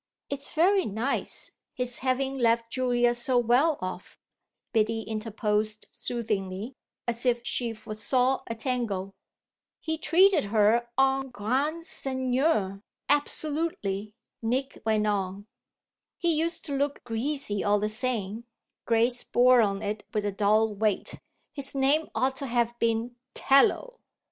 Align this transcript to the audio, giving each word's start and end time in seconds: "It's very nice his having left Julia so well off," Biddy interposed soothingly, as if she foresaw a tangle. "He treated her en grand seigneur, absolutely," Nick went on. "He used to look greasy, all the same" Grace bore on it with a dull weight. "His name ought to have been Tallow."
"It's 0.31 0.51
very 0.53 0.87
nice 0.87 1.51
his 1.75 1.99
having 1.99 2.39
left 2.39 2.71
Julia 2.71 3.13
so 3.13 3.37
well 3.37 3.77
off," 3.81 4.17
Biddy 4.73 5.03
interposed 5.03 5.85
soothingly, 5.91 6.73
as 7.07 7.23
if 7.23 7.41
she 7.45 7.71
foresaw 7.73 8.41
a 8.47 8.55
tangle. 8.55 9.13
"He 9.79 9.99
treated 9.99 10.45
her 10.45 10.89
en 10.97 11.29
grand 11.29 11.85
seigneur, 11.85 12.81
absolutely," 13.09 14.15
Nick 14.41 14.81
went 14.83 15.05
on. 15.05 15.45
"He 16.17 16.33
used 16.33 16.65
to 16.65 16.75
look 16.75 17.03
greasy, 17.03 17.63
all 17.63 17.77
the 17.79 17.87
same" 17.87 18.45
Grace 18.85 19.23
bore 19.23 19.61
on 19.61 19.83
it 19.83 20.03
with 20.15 20.25
a 20.25 20.31
dull 20.31 20.73
weight. 20.73 21.19
"His 21.53 21.75
name 21.75 22.09
ought 22.15 22.35
to 22.37 22.47
have 22.47 22.73
been 22.79 23.17
Tallow." 23.35 23.99